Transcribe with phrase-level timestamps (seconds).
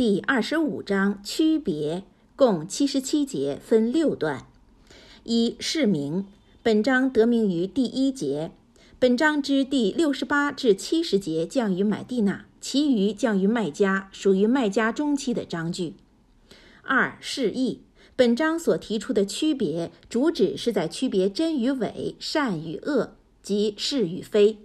[0.00, 4.46] 第二十五章区别，共七十七节，分六段。
[5.24, 6.24] 一、释名。
[6.62, 8.50] 本章得名于第一节。
[8.98, 15.96] 本章之第六十八至七十节降于买地那，其余降于麦加，属于麦加中期的章句。
[16.80, 17.82] 二、释义。
[18.16, 24.60] 本章所提出的区别，主旨是在区别真与伪、善与恶，即是与非。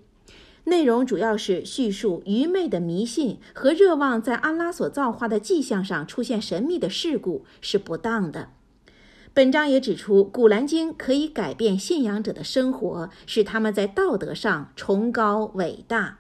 [0.66, 8.50] 内容主要是叙述愚昧的迷信和热望在安拉所造化的迹象上出现神秘的事故是不当的。
[9.34, 16.20] 本章也指出，《古兰经》可以改变信仰者的生活，使他们在道德上崇高伟大。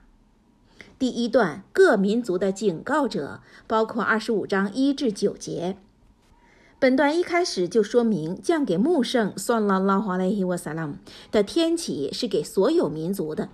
[0.99, 5.77] 第一段各民族的警告者，包括二十五章一至九节。
[6.77, 10.95] 本段一开始就说明，降给穆圣算了拉华莱希沃萨拉姆
[11.31, 13.49] 的天启是给所有民族的。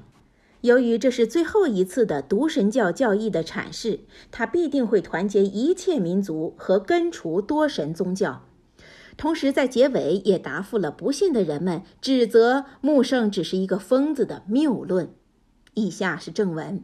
[0.62, 8.44] 由于这是最后一次的独神教教义的阐释，他必定会团结一切民族和根除多神宗教。
[9.18, 15.14] 同时，在结尾也答复了不信的人们指责穆圣只是一个疯子的谬论。
[15.74, 16.84] 以下是正文：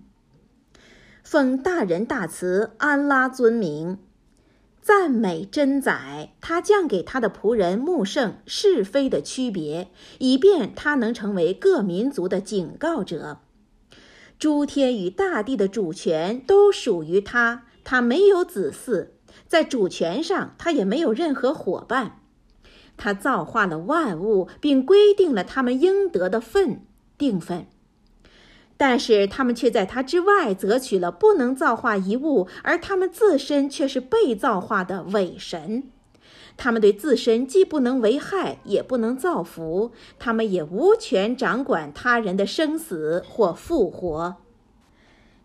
[1.24, 3.98] 奉大仁大慈安拉尊名，
[4.82, 13.40] 赞美真宰，他降给他的仆人穆圣是非的区别，以便他能成为各民族的警告者。
[14.40, 19.08] 诸天与大地的主权都属于他，他没有子嗣，
[19.48, 22.20] 在主权上他也没有任何伙伴。
[22.98, 26.82] 他造化了万物，并规定了他们应得的份
[27.18, 27.68] 定分，
[28.76, 35.92] 但是他们却在他之外择取了不能造化一物，而他们自身却是被造化的伪神。
[36.58, 44.38] 他们对自身既不能为害，也不能造福，他们也无权掌管他人的生死或复活。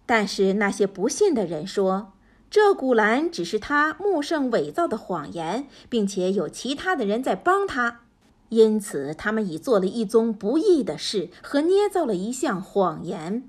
[0.07, 2.13] 但是那些不信的人说，
[2.51, 8.01] 这古兰只是他穆圣伪造的谎言，并且有其他的人在帮他，
[8.49, 13.45] 因此他们已做了一宗不义的事和捏造了一项谎言。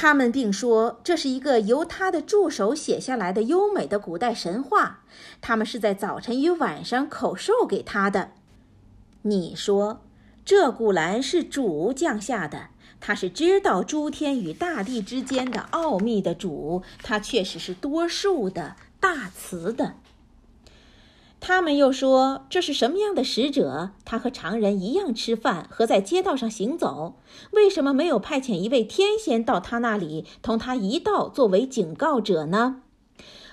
[0.00, 5.02] 他们并说这是一个由他的助手写下来的优美的古代神话。
[5.40, 8.30] 他们是在早晨与晚上口授给他的。
[9.22, 10.04] 你说
[10.44, 12.68] 这古兰是主降下的，
[13.00, 19.96] 他是知道诸天与大地之间的奥秘的主，他确实是多数的大慈的。
[21.40, 23.90] 他们又说：“这是什么样的使者？
[24.04, 27.14] 他和常人一样吃饭和在街道上行走。
[27.52, 32.82] 为什么没有派遣一位天仙到他那里，同他一道作为警告者呢？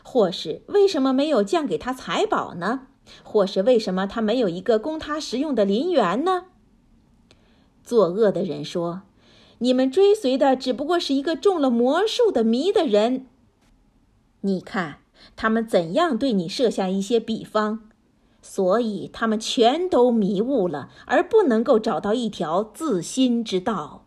[0.04, 2.88] 或是为什么没有降给他财宝呢？
[3.24, 6.46] 或是为什么他没有一个供他食用的林园呢？”
[7.86, 9.04] 作恶的人说
[9.60, 13.28] ：“你们追随的只不过是一个中了魔术的迷的人。
[14.42, 15.02] 你看。”
[15.36, 17.90] 他们怎样对你设下一些比方，
[18.42, 24.06] 所以他们全都迷雾了，而不能够找到一条自心之道。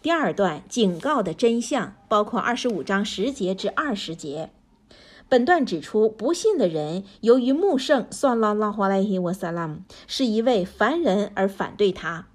[0.00, 4.50] 第二段警告的真相包括二十五章十节至二十节。
[5.28, 12.28] 本段指出，不信的人由于穆圣算拉拉华莱伊沃萨拉姆是一位凡人而反对他。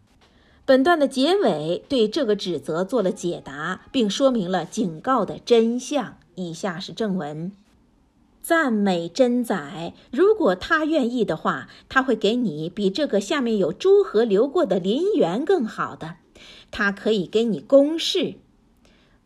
[0.66, 6.18] 本段的结尾对这个指责做了解答，并说明了警告的真相。
[6.36, 7.52] 以下是正文：
[8.42, 16.18] 赞美真宰，如果他愿意的话，他会给你比这个下面有诸河流过的林园更好的。
[16.72, 18.34] 他可以给你公示，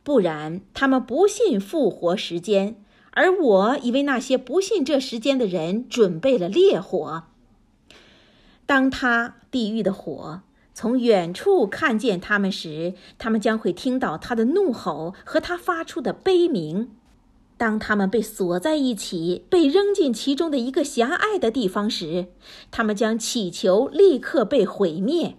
[0.04, 2.76] 不然他们不信复活时间，
[3.12, 7.24] 而我已为那些不信这时间的人准备了烈火。
[8.66, 10.42] 当他地狱的火
[10.80, 16.92] 从远处看见他们时，他们将会听到他的怒吼和他发出的悲鸣。
[17.58, 22.28] 当他们被锁在一起，被扔进其中的一个狭隘的地方时，
[22.70, 25.38] 他们将祈求立刻被毁灭。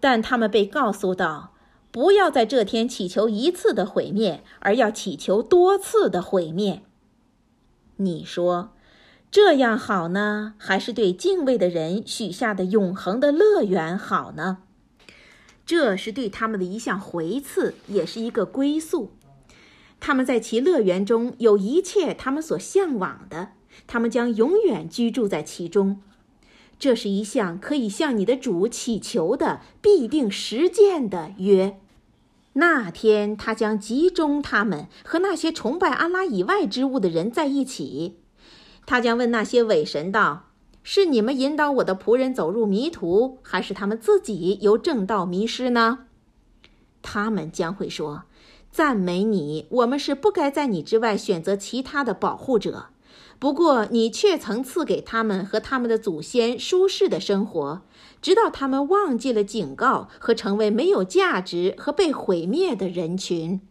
[0.00, 1.52] 但他们被告诉道
[1.92, 6.80] ：“不要在这天祈求一次的毁灭，而要祈求多次的毁灭。”
[7.96, 8.70] 你说
[9.36, 14.60] 这样好呢，还是对敬畏的人许下的永恒的乐园好呢？
[15.66, 19.10] 这是对他们的一项回赐，也是一个归宿。
[20.00, 23.50] 他们在其乐园中有一切他们所向往的，
[23.86, 26.00] 他们将永远居住在其中。
[26.78, 31.78] 这是一项可以向你的主祈求的、必定实践的约。
[32.54, 38.16] 那天他将集中他们和那些崇拜安拉以外之物的人在一起。
[38.86, 40.50] 他将问那些伪神道
[40.82, 46.06] ：“是你们引导我的仆人走入迷途，还是他们自己由正道迷失呢？”
[47.02, 48.24] 他们将会说。
[48.72, 52.88] 赞美你，我们是不该在你之外选择其他的保护者。
[53.38, 57.80] 不过，你却曾赐给他们和他们的祖先舒适的生活，
[58.20, 63.62] 直到他们忘记了警告和成为没有价值和被毁灭的人群。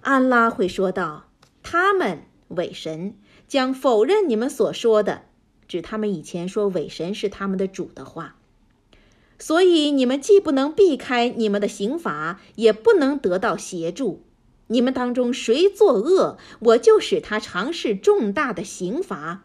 [0.00, 1.26] 安拉会说道
[1.62, 2.22] ：“他们
[2.56, 3.14] 伪神
[3.48, 5.22] 将否认你们所说的，
[5.66, 8.36] 指他们以前说伪神是他们的主的话。”
[9.38, 14.22] 所以你们既不能避开你们的刑罚，也不能得到协助。
[14.68, 19.42] 你们当中谁作恶，我就使他尝试重大的刑罚。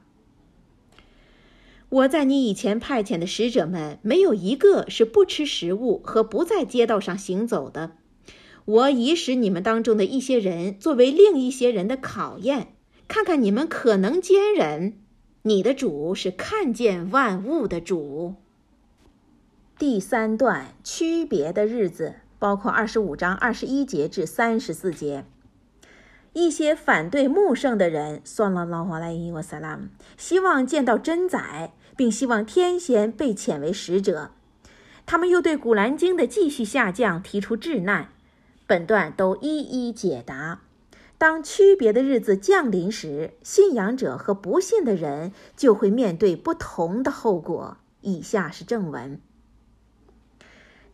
[1.90, 7.94] 我在你以前派遣的使者们，没有一个是不吃食物和不在街道上行走的。
[8.66, 12.76] 我已使你们当中的一些人作为另一些人的考验，
[13.08, 14.94] 看看你们可能坚忍。
[15.44, 18.36] 你的主是看见万物的主。
[19.78, 25.24] 第三段区别的日子包括二十五章二十一节至三十四节。
[26.34, 29.88] 一些反对穆圣的人，算了拉华莱伊瓦萨拉姆，
[30.18, 34.32] 希望见到真宰，并希望天仙被遣为使者。
[35.06, 38.10] 他们又对古兰经的继续下降提出质难。
[38.68, 40.60] 本段都一一解答。
[41.18, 47.78] 当区别的日子降临时，信仰者和不信的人就会面对不同的后果。
[48.02, 49.20] 以下是正文。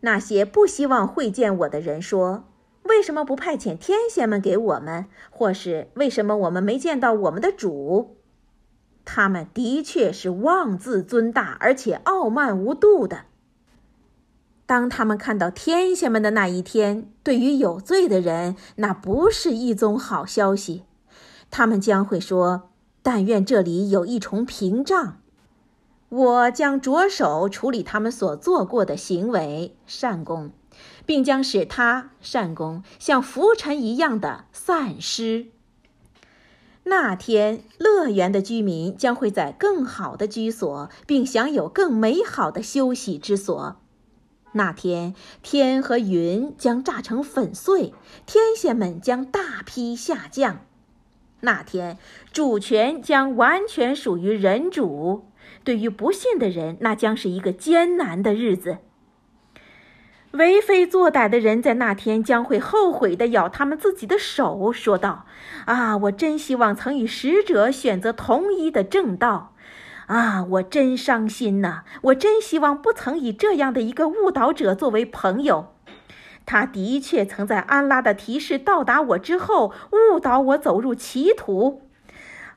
[0.00, 2.44] 那些不希望会见我的人说
[2.84, 5.06] ：“为什么不派遣天仙们给我们？
[5.30, 8.16] 或是为什么我们没见到我们的主？”
[9.04, 13.26] 他们的确是妄自尊大而且傲慢无度的。
[14.66, 20.84] 当他们看到天仙们的那一天，对于有罪的人，那不是一宗好消息。
[21.50, 22.70] 他们将会说
[23.02, 25.18] ：“但愿这里有一重屏障。”
[26.08, 30.52] 我将着手处理他们所做过的行为善功，
[31.04, 35.48] 并将使他善功像浮尘一样的散失。
[36.84, 43.76] 那天，乐园的居民将会在更好的居所，并享有更美好的休息之所。
[44.56, 47.92] 那天，天和云将炸成粉碎，
[48.24, 50.60] 天仙们将大批下降。
[51.40, 51.98] 那天，
[52.32, 55.26] 主权将完全属于人主。
[55.64, 58.78] 对于不信的人，那将是一个艰难的日子。
[60.30, 65.26] 为非作歹的人在那天将会后悔的咬他们自己的手，说道
[65.66, 69.53] ：“啊，我真希望曾与使者选择同一的正道。
[70.06, 71.82] 啊，我真伤心呐！
[72.02, 75.74] 我真希望不曾以这样的一个误导者作为朋友。
[76.46, 81.82] 他的确曾在安拉的提示到达我之后，误导我走入歧途。”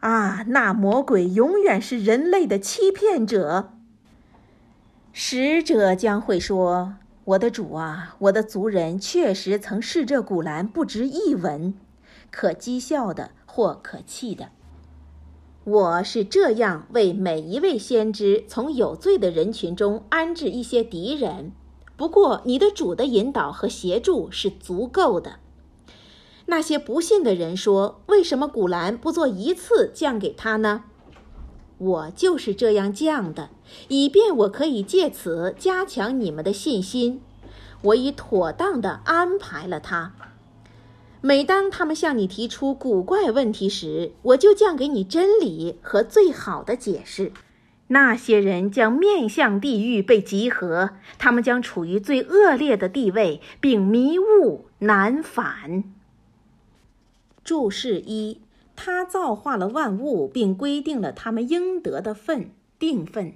[0.02, 3.74] 啊，那魔鬼永远是人类的欺骗者。
[5.14, 6.96] 使者将会说
[7.26, 11.74] ：“我的主啊，我的族人确实曾视这古兰不值一文，
[12.30, 14.50] 可讥笑的或可弃的。
[15.68, 21.52] 我是这样为每一位先知从有罪的人群中安置一些敌人。
[21.98, 25.40] 不过，你的主的引导和协助是足够的。”
[26.48, 30.86] 那些不信的人说：“为什么古兰不做一次降给他呢？”
[31.80, 33.50] 我就是这样降的，
[33.90, 37.22] 以便我可以借此加强你们的信心。
[37.82, 40.14] 我已妥当地安排了他。
[41.22, 47.32] 每当他们向你提出古怪问题时，我就将给你真理和最好的解释。
[47.88, 55.86] 那些人将面向地狱被集合，他们将处于最恶劣的地位，并迷雾难返。
[57.44, 58.42] 注释一：
[58.76, 63.34] 他造化了万物，并规定了他们应得的份定份。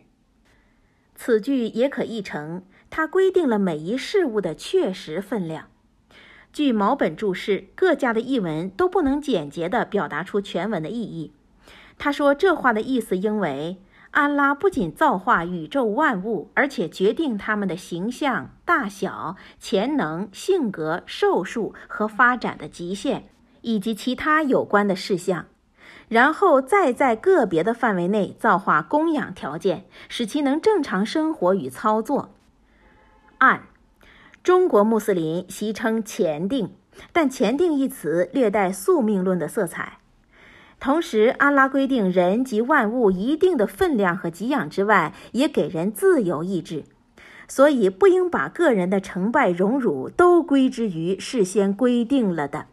[1.16, 5.71] 此句也可译成：他规定了每一事物的确实分量。
[6.54, 11.34] 据毛本注释，各家的译文都不能简洁地表达出全文的意义。
[11.98, 13.78] 他说这话的意思应为：
[14.12, 23.30] 安拉不仅造化宇宙万物，而且决定他们的形象、大小、潜能、性格、寿数和发展的极限。
[23.64, 25.46] 以及其他有关的事项，
[26.10, 32.34] 然后再在个别的范围内造化供养条件，使其能正常生活与操作。
[33.38, 33.68] 按
[34.44, 36.72] 中国穆斯林习称前定，
[37.14, 40.00] 但前定一词略带宿命论的色彩。
[40.80, 46.86] 同时，阿拉规定人及万物一定的分量和给养之外，也给人自由意志，
[47.48, 52.66] 所以不应把个人的成败荣辱都归之于事先规定了的。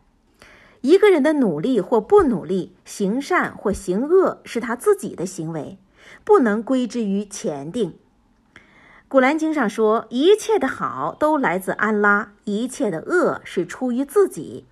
[0.80, 5.76] 一个人的努力或不努力，行善或行恶，是他自己的行为，
[6.25, 7.92] 不能归之于前定。
[9.08, 14.66] 古兰经上说，一切的好都来自安拉，一切的恶是出于自己。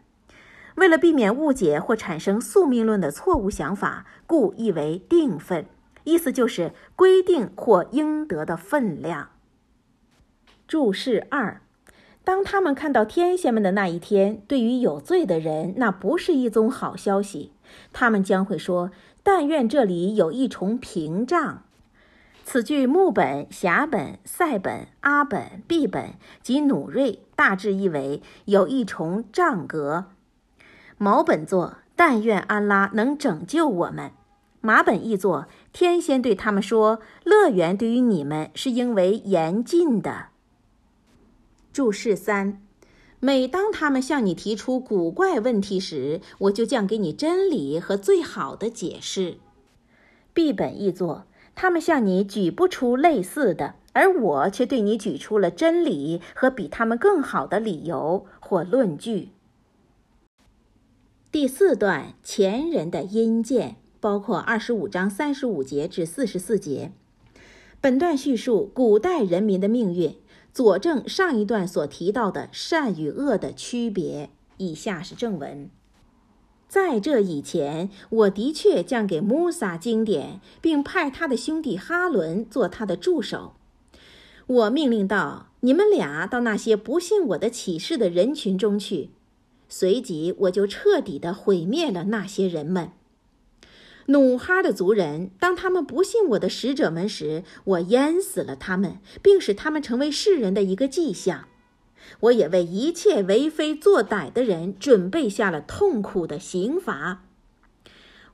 [0.74, 5.64] 为了避免误解或产生宿命论的错误想法，故译为定分，
[6.04, 9.30] 意思就是规定或应得的分量。
[10.68, 11.62] 注释二：
[12.22, 17.52] 当他们看到天仙们的那一天，对于有罪的人，那不是一宗好消息。
[17.90, 18.90] 他们将会说
[19.24, 21.62] ：“但愿这里有一重屏障。”
[22.48, 30.04] 此句木本、霞本、赛本、阿本、毕本及努瑞大致意为有一重障隔。
[30.96, 34.12] 毛本作但愿安拉能拯救我们。
[34.60, 40.26] 马本译作天仙对他们说：“乐园对于你们是因为严禁的。”
[41.74, 42.62] 注释三：
[43.18, 49.38] 每当他们向你提出古怪问题时，我就讲给你真理和最好的解释。
[50.32, 51.26] 毕本译作。
[51.56, 59.30] 他们向你举不出类似的，而我却对你举出了真理和比他们更好的理由或论据。
[61.32, 66.92] 第四段前人的阴间包括二十五章三十五节至四十四节。
[67.80, 70.14] 本段叙述古代人民的命运，
[70.52, 74.30] 佐证上一段所提到的善与恶的区别。
[74.58, 75.70] 以下是正文。
[76.68, 83.54] 在这以前，我的确将给穆萨经典，并派他的兄弟哈伦做他的助手。
[84.46, 89.10] 我命令道：“你们俩到那些不信我的启示的人群中去。”
[89.68, 92.92] 随即，我就彻底的毁灭了那些人们。
[94.06, 101.48] 努哈的族人，当他们不信我的使者们时，我淹死了他们，并使他们成为世人的一个迹象。
[102.20, 107.22] 我也为一切为非作歹的人准备下了痛苦的刑罚。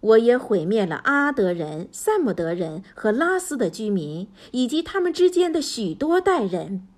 [0.01, 6.89] 我也毁灭了阿德人、萨姆德人和拉斯的居民，以及他们之间的许多代人。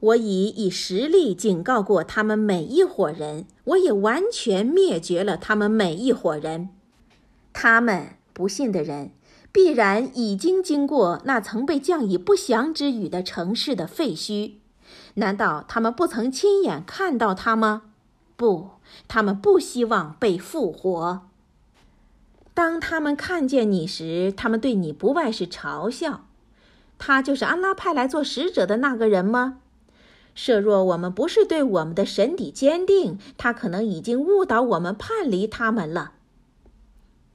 [0.00, 6.70] 我已以实力警告过他们每一伙人，我也完全灭绝了他们每一伙人。
[7.52, 9.10] 他们不信的人，
[9.50, 14.52] 必然已经经过那曾被降以不祥之语的城市的废墟。
[15.18, 17.82] 难道他们不曾亲眼看到他吗？
[18.36, 18.70] 不，
[19.06, 21.22] 他们不希望被复活。
[22.54, 26.24] 当他们看见你时，他们对你不外是嘲笑。
[26.98, 29.58] 他就是安拉派来做使者的那个人吗？
[30.34, 36.12] 设若我们不是对我们的神底坚定，他可能已经误导我们叛离他们了。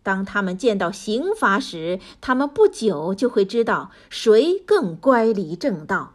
[0.02, 6.14] 当他们见到刑罚时，他们不久就会知道谁更乖离正道。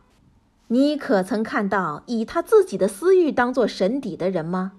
[0.68, 4.72] 你可曾看到以他自己的私欲当做神底的人吗？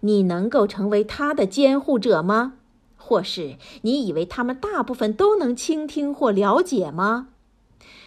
[0.00, 2.54] 你能够成为他的监护者吗？
[2.96, 7.28] 或是你以为他们大部分都能倾听或了解吗？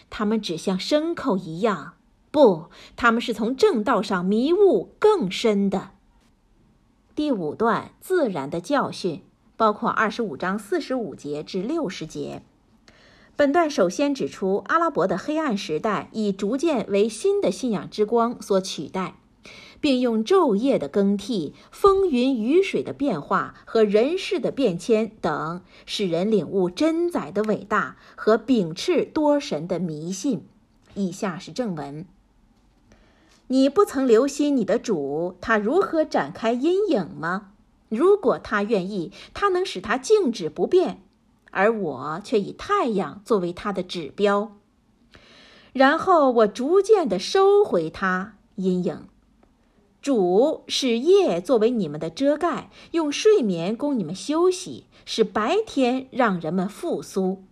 [0.09, 1.93] 他们只像牲口一样，
[2.29, 5.89] 不，他们是从正道上迷雾更深的。
[7.15, 9.23] 第五段自然的教训，
[9.57, 12.43] 包括二十五章四十五节至六十节。
[13.35, 19.15] 本段首先指出，阿拉伯的黑暗时代已逐渐为新的信仰之光所取代，
[19.81, 30.45] 并用昼夜的更替、风云雨水的变化和人事的变迁等，使人领悟真宰的伟大和秉持多神的迷信。
[30.93, 32.05] 以下是正文：
[33.47, 37.49] 你不曾留心你的主，他如何展开阴影吗？
[37.89, 41.02] 如果他愿意，他能使他静止不变。
[41.53, 44.57] 而我却以太阳作为它的指标，
[45.71, 49.07] 然后我逐渐地收回它阴影。
[50.01, 57.43] 主使夜作为你们的遮盖，用睡眠供你们休息，使白天让人们复苏。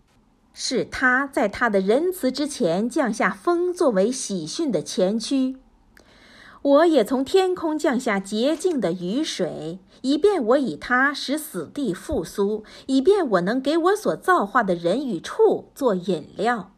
[0.54, 5.56] 是他在他的仁慈之前降下风作为喜讯的前驱。
[6.64, 16.72] 我也从天空降下洁净的雨水，以便我以它使死地复苏，以便我能给我所造化的人与畜做饮料。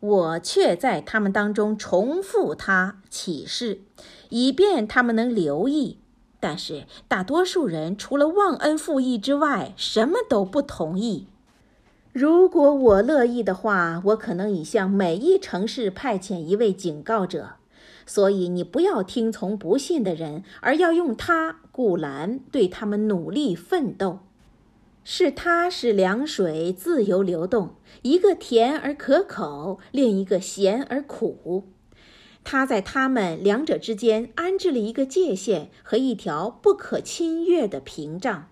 [0.00, 3.80] 我却在他们当中重复它启示，
[4.28, 5.98] 以便他们能留意。
[6.38, 11.26] 但是大多数人除了忘恩负义之外，什么都不同意。
[12.12, 17.57] 如果我乐意的话，我可能已向每一城市派遣一位警告者。
[18.08, 24.20] 所以你不要听从不信的人，而要用他古兰对他们努力奋斗。
[25.04, 31.64] 是他使凉水自由流动，一个甜而可口，另一个咸而苦。
[32.44, 38.48] 他在他们两者之间安置了一个界限和一条不可侵越的屏障。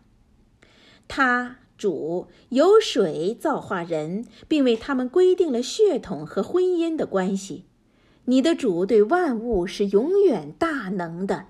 [1.08, 7.65] 他主由水造化人，并为他们规定了血统和婚姻的关系。
[8.26, 11.46] 你的主对万物是永远大能的，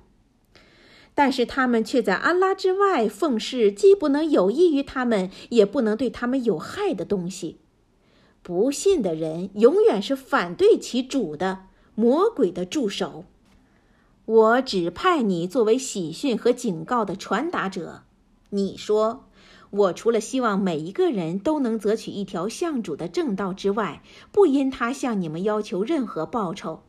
[1.15, 7.59] 但是他们却在安拉之外奉事既不能有益于他们，也不能对他们有害的东西。
[8.43, 11.65] 不信的人永远是反对其主的
[11.95, 13.25] 魔鬼的助手。
[14.25, 18.05] 我指派你作为喜讯和警告的传达者。
[18.51, 19.26] 你说。
[19.71, 26.83] 我除了希望每一个人都能择取一条向主的正道之外，不因他向你们要求任何报酬。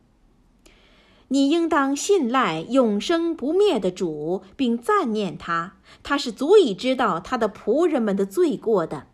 [1.30, 5.74] 你应当信赖永生不灭的主，并赞念他。
[6.02, 9.08] 他是足以知道他的仆人们的罪过的。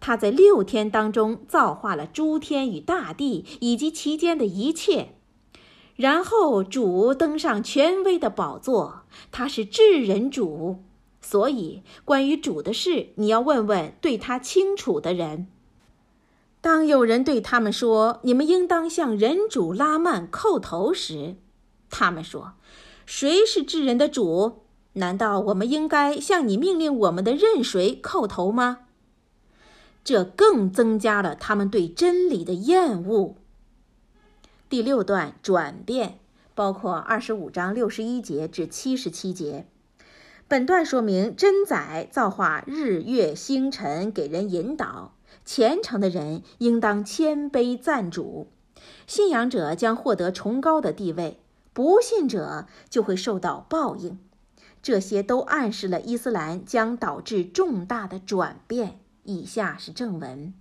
[0.00, 5.14] 他在六天当中造化了诸天与大地以及其间的一切，
[5.94, 9.02] 然后主登上权威的宝座。
[9.30, 10.78] 他是至人主。
[11.20, 15.46] 所以，关于主的事，你要问问对他清楚的人。
[16.62, 21.36] 当有人对他们说：“你们应当向人主拉曼叩头时”，
[21.88, 22.54] 他们说
[23.06, 24.60] ：“谁是智人的主？
[24.94, 28.80] 难道我们应该向你命令我们的任谁叩头吗？”
[30.04, 33.36] 这更增加了他们对真理的厌恶。
[34.68, 36.18] 第六段转变
[36.54, 39.66] 包括二十五章六十一节至七十七节。
[40.50, 45.14] 本段说明真宰造化日月星辰，给人引导。
[45.44, 48.48] 虔诚的人应当谦卑赞主，
[49.06, 51.38] 信仰者将获得崇高的地位，
[51.72, 54.18] 不信者就会受到报应。
[54.82, 58.98] 这些都暗示了伊斯兰将导致重大的转变。
[59.22, 60.52] 以下是正文：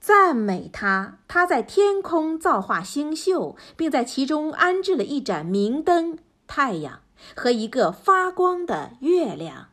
[0.00, 6.16] 赞美他，他在天空造化星宿，并在其中安置了一盏明灯——
[6.48, 7.00] 太阳。
[7.34, 9.68] 和一个发光的月亮，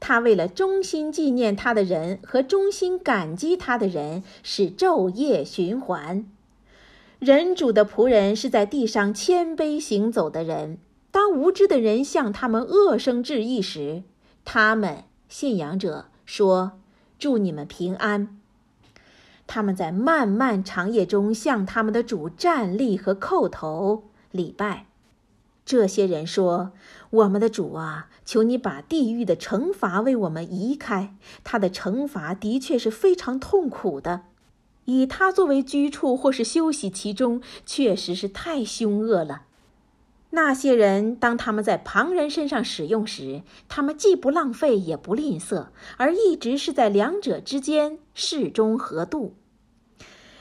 [0.00, 6.26] 他为了衷心纪念他的人和衷心感激他的人，使昼夜循环。
[7.18, 10.78] 人主的仆人是在地上谦卑行走的人。
[11.12, 14.02] 当无知的人向他们恶声致意时，
[14.44, 16.80] 他们信仰者说
[17.18, 18.40] ：“祝你们平安。”
[19.46, 24.86] 他们在漫漫长夜中向他们的主站立和叩头礼拜。
[25.64, 26.72] 这些人说
[27.10, 31.14] ：“我们的主啊，求你把地狱的惩罚为我们移开。
[31.44, 34.22] 他的惩罚的确是非常痛苦的，
[34.86, 39.42] 以他作为居处或是休息其中，确实是太凶恶了。”
[40.34, 45.66] 那些人当他们在旁人身上使用时，他们既不浪费也不吝啬，
[45.98, 49.34] 而一直是在两者之间适中合度。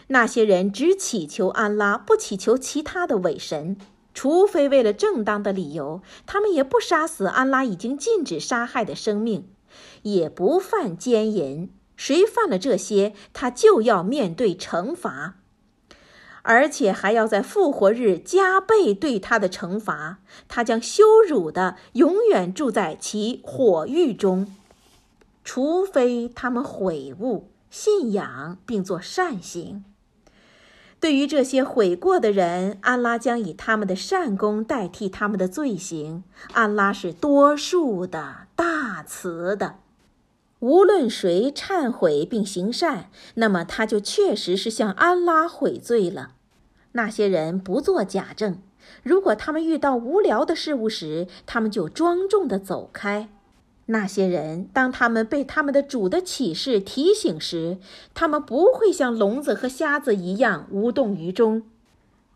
[0.07, 3.77] 那些人只祈求安拉，不祈求其他的伪神。
[4.13, 9.47] 除非为了正当的理由，他们也不杀死安拉已经禁止杀害的生命，
[10.03, 11.71] 也不犯奸淫。
[11.95, 15.35] 谁犯了这些，他就要面对惩罚，
[16.41, 20.17] 而且还要在复活日加倍对他的惩罚。
[20.47, 24.55] 他将羞辱的永远住在其火狱中，
[25.43, 29.85] 除非他们悔悟、信仰并做善行。
[31.01, 36.23] 对于这些悔过的人，安拉将以他们的善功代替他们的罪行。
[36.53, 39.77] 安拉是多数的、大慈的。
[40.59, 46.35] 无论谁忏悔并行善，那么他就确实是向安拉悔罪了。
[46.91, 48.61] 那些人不做假证，
[49.01, 53.27] 如果他们遇到无聊的事物时，他们就庄重地走开。
[53.91, 57.77] 那些人，当他们被他们的主的启示提醒时，
[58.13, 61.63] 他们不会像聋子和瞎子一样无动于衷。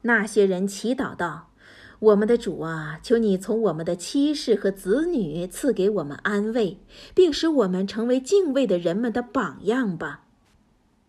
[0.01, 1.51] 那些人祈祷道
[1.99, 6.77] ：“我们的主啊，求你从我们的妻室和子女赐给我们安慰，
[7.13, 10.25] 并使我们成为敬畏的人们的榜样吧。”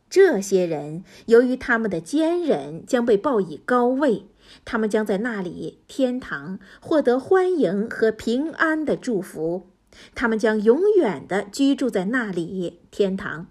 [0.09, 4.27] 这些人由于他们的坚忍，将被报以高位，
[4.65, 9.67] 他们将在那里天堂获得欢迎和平安的祝福。
[10.15, 13.47] 他们将永远的居住在那里，天堂，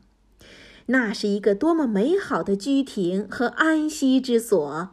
[0.87, 4.89] 那是一个多么美好的居庭和安息之所。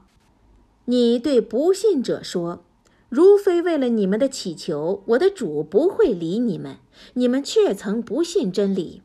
[0.86, 2.64] 你对不信者说
[3.08, 6.78] ：“如非为了你们的祈求，我的主不会理你们。
[7.14, 9.02] 你们却曾不信真理，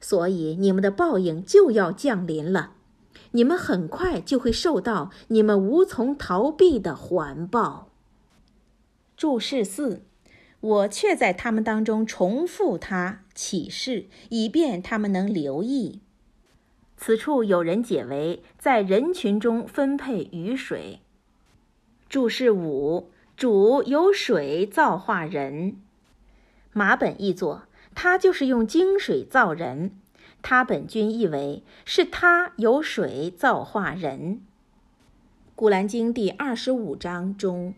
[0.00, 2.72] 所以你们的报应就要降临了。
[3.32, 7.88] 你们很快就会受到你们无从逃避的环报。”
[9.16, 10.02] 注释四。
[10.62, 16.00] 我却在他们当中重复他启示，以便他们能留意。
[16.96, 21.00] 此处有人解为在人群中分配雨水。
[22.08, 25.76] 注释五：主由水造化人。
[26.72, 29.98] 马本译作：他就是用精水造人。
[30.42, 34.40] 他本君意为是他有水造化人。
[35.56, 37.74] 古兰经第二十五章中。